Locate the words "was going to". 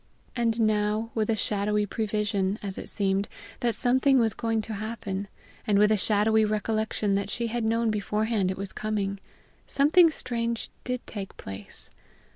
4.17-4.73